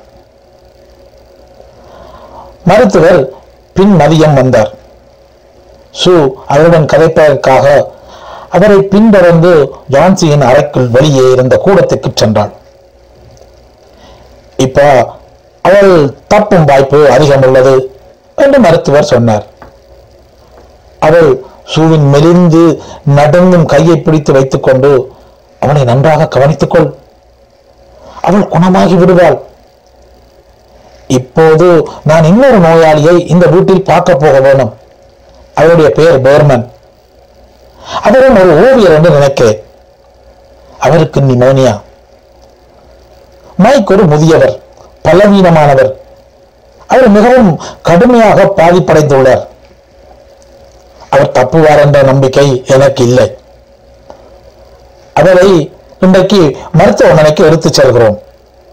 மருத்துவர் 2.64 3.20
பின் 3.72 3.94
மதியம் 3.96 4.32
வந்தார். 4.32 4.70
சு 6.04 6.12
அவருடன் 6.46 6.90
கதைப்பதற்காக 6.92 7.66
அவரை 8.50 8.82
பின்தொடர்ந்து 8.82 9.52
ஜான்சியின் 9.90 10.44
அறைக்குள் 10.44 10.88
வெளியே 10.88 11.24
இருந்த 11.32 11.62
கூடத்துக்கு 11.64 12.10
சென்றாள். 12.14 12.52
இப்ப 14.56 14.78
அவள் 15.62 16.14
தப்பும் 16.26 16.64
வாய்ப்பு 16.64 17.10
அதிகம் 17.10 17.42
உள்ளது 17.42 17.74
என்று 18.36 18.58
மருத்துவர் 18.58 19.10
சொன்னார். 19.12 19.46
அவள் 20.98 21.30
சூவின் 21.64 22.06
மெலிந்து 22.12 22.82
நடுங்கும் 23.16 23.66
கையை 23.66 23.96
பிடித்து 23.96 24.32
வைத்துக்கொண்டு 24.32 25.12
அவனை 25.60 25.84
நன்றாக 25.84 26.28
கவனித்துக்கொள் 26.34 26.88
அவள் 28.24 28.48
குணமாகி 28.48 28.94
விடுவாள். 28.94 29.42
இப்போது 31.06 31.88
நான் 32.04 32.24
இன்னொரு 32.24 32.58
நோயாளியை 32.58 33.28
இந்த 33.28 33.46
வீட்டில் 33.46 33.84
பார்க்க 33.84 34.14
போக 34.14 34.40
வேணும் 34.40 34.76
அவருடைய 35.54 35.90
பெயர் 35.90 36.22
பேர்மன். 36.22 36.68
அவரும் 38.02 38.36
ஒரு 38.36 38.72
ஓவியர் 38.72 38.92
என்று 38.92 39.10
நினைக்கிறேன். 39.10 39.62
அவருக்கு 40.78 41.20
நிமோனியா. 41.20 41.80
மைக் 43.56 43.90
ஒரு 43.90 44.04
முதியவர் 44.04 44.60
பலவீனமானவர். 45.02 45.92
அவர் 46.86 47.08
மிகவும் 47.08 47.60
கடுமையாக 47.82 48.52
பாதிப்படைந்துள்ளார். 48.56 49.46
அவர் 51.10 51.30
தப்புவார் 51.32 51.80
என்ற 51.80 52.02
நம்பிக்கை 52.02 52.64
எனக்கு 52.66 53.04
இல்லை. 53.04 53.36
அவரை 55.14 55.73
இன்றைக்கு 56.04 56.40
மருத்துவமனைக்கு 56.78 57.42
எடுத்து 57.48 57.68
செல்கிறோம். 57.78 58.16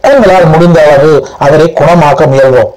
எங்களால் 0.10 0.52
முடிந்த 0.54 0.80
அளவு 0.86 1.12
அவரை 1.46 1.68
குணமாக்க 1.80 2.28
முயல்வோம். 2.32 2.72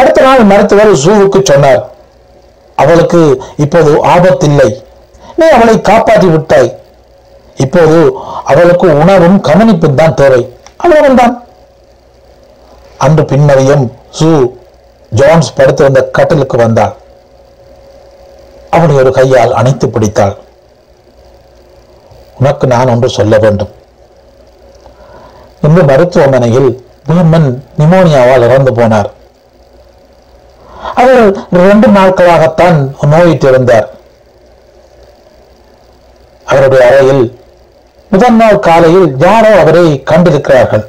அடுத்த 0.00 0.20
நாள் 0.26 0.42
மருத்துவர் 0.50 0.92
ஜூவுக்கு 1.04 1.40
சொன்னார் 1.50 1.82
அவளுக்கு 2.82 3.20
இப்போது 3.64 3.90
ஆபத்தில்லை. 4.14 4.68
நீ 5.38 5.46
அவளை 5.56 5.74
காப்பாற்றி 5.88 6.28
விட்டாய். 6.34 6.70
இப்போது 7.64 7.98
அவளுக்கு 8.52 8.86
உணவும் 9.02 9.38
கவனிப்பும் 9.48 9.98
தான் 10.00 10.16
தேவை. 10.20 10.42
அவ்வளவுதான். 10.84 11.34
அன்று 13.04 13.22
பின்மதியம் 13.32 13.84
சூ 14.18 14.30
ஜோன்ஸ் 15.20 15.54
படுத்திருந்த 15.58 16.00
கட்டிலுக்கு 16.16 16.56
வந்தாள். 16.64 16.94
அவனை 18.76 18.94
ஒரு 19.02 19.10
கையால் 19.18 19.56
அணைத்து 19.60 19.86
பிடித்தாள். 19.94 20.34
உனக்கு 22.40 22.66
நான் 22.66 22.88
ஒன்று 22.88 23.08
சொல்ல 23.08 23.38
வேண்டும். 23.38 23.72
இன்று 25.62 25.82
மருத்துவமனையில் 25.84 26.70
பீமன் 27.08 27.48
நிமோனியாவால் 27.78 28.44
இறந்து 28.48 28.72
போனார். 28.72 29.10
அவர் 30.94 31.46
இரண்டு 31.50 31.88
நாட்களாகத்தான் 31.88 32.78
நோயிட்டிருந்தார் 33.10 33.88
அவருடைய 36.44 36.86
அறையில் 36.86 37.24
முதல் 38.10 38.34
நாள் 38.34 38.58
காலையில் 38.58 39.14
யாரோ 39.18 39.50
அவரை 39.60 40.02
கண்டிருக்கிறார்கள். 40.10 40.84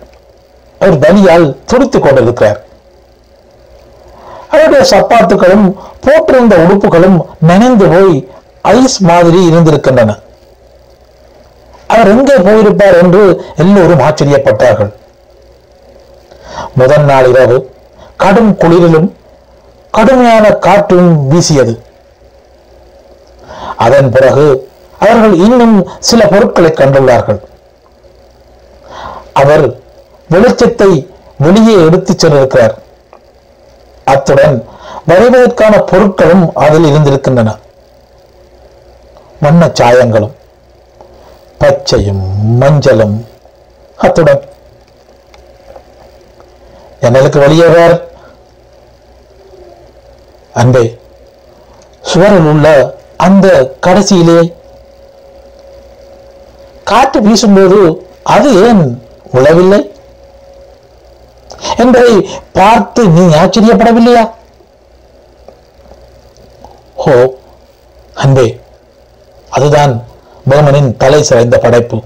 அவர் 0.80 0.98
வலியால் 1.00 1.56
துடித்துக் 1.66 2.04
கொண்டிருக்கிறார். 2.04 2.60
அவருடைய 4.50 4.84
சப்பாத்துகளும் 4.92 5.66
போட்டிருந்த 6.06 6.56
உடுப்புகளும் 6.64 7.18
நனைந்து 7.40 7.88
போய் 7.94 8.16
ஐஸ் 8.62 9.00
மாதிரி 9.00 9.40
இருந்திருக்கின்றன. 9.50 10.16
அவர் 11.92 12.12
எங்கே 12.14 12.36
போயிருப்பார் 12.48 12.98
என்று 13.04 13.22
எல்லோரும் 13.64 14.04
ஆச்சரியப்பட்டார்கள். 14.08 14.92
முதல் 16.80 17.06
நாள் 17.12 17.30
இரவு 17.32 17.58
கடும் 18.24 18.52
குளிரிலும் 18.62 19.08
கடுமையான 19.92 20.52
காற்றும் 20.66 21.12
வீசியது. 21.28 21.74
அதன் 23.86 24.10
பிறகு 24.16 24.46
அவர்கள் 25.04 25.34
இன்னும் 25.46 25.78
சில 26.10 26.22
பொருட்களை 26.34 26.72
கண்டுள்ளார்கள். 26.72 27.40
அவர் 29.42 29.66
வெளிச்சத்தை 30.34 30.92
வெளியே 31.46 31.76
எடுத்துச் 31.86 32.26
சென்றிருக்கிறார். 32.26 32.76
அத்துடன் 34.12 34.58
வரைவதற்கான 35.10 35.76
பொருட்களும் 35.92 36.46
அதில் 36.66 36.88
இருந்திருக்கின்றன. 36.92 37.50
வண்ண 39.42 39.72
சாயங்களும். 39.80 40.36
பச்சையும் 41.62 42.24
மஞ்சளும். 42.62 43.18
அத்துடன். 43.98 44.44
ஜன்னலுக்கு 47.02 47.40
வெளியே 47.40 47.68
அன்பே 50.54 50.84
சுவரில் 52.02 52.48
உள்ள 52.52 52.68
அந்த 53.18 53.48
கடைசியிலே 53.86 54.40
காற்று 56.84 57.20
வீசும்போது 57.22 57.80
அது 58.24 58.50
ஏன் 58.68 58.84
உழவில்லை? 59.34 59.82
என்பதை 61.78 62.16
பார்த்து 62.54 63.02
நீ 63.08 63.24
ஆச்சரியப்படவில்லையா? 63.42 64.24
ஹோ 66.96 67.16
அன்பே 68.14 68.48
அதுதான் 69.50 69.94
பிரம்மனின் 70.50 70.98
தலை 70.98 71.24
சிறைந்த 71.24 71.58
படைப்பு. 71.58 72.00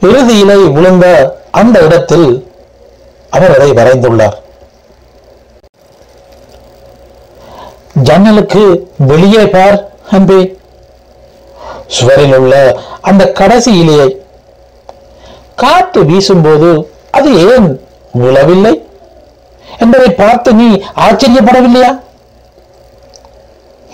இறுதியிலை 0.00 0.72
விழுந்த 0.72 1.36
அந்த 1.50 1.80
இடத்தில் 1.80 2.48
அவர் 3.30 3.54
அதை 3.54 3.70
வரைந்துள்ளார். 3.70 4.36
ஜன்னலுக்கு 7.92 8.92
வெளியே 8.96 9.46
பார் 9.46 9.90
அன்பே. 10.10 10.58
சுவரில் 11.86 12.36
உள்ள 12.36 12.80
அந்த 13.00 13.32
கடைசி 13.32 13.82
இலையை 13.82 14.24
காற்று 15.54 16.04
வீசும்போது 16.04 16.90
அது 17.10 17.54
ஏன் 17.54 17.80
விழவில்லை? 18.12 18.88
என்பதை 19.78 20.10
பார்த்து 20.10 20.54
நீ 20.54 20.82
ஆச்சரியப்படவில்லையா? 20.96 22.00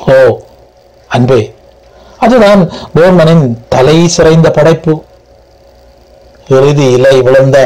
ஓ 0.06 0.38
அன்பே 1.08 1.51
அதுதான் 2.24 2.62
போர்மனின் 2.94 3.44
தலை 3.74 3.96
சிறைந்த 4.16 4.48
படைப்பு. 4.58 4.94
இறுதி 6.56 6.86
இலை 6.96 7.14
விழுந்த 7.26 7.56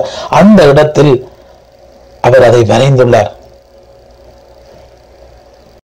அந்த 0.40 0.60
இடத்தில் 0.72 1.14
அவர் 2.26 2.46
அதை 2.48 2.62
வரைந்துள்ளார். 2.72 3.30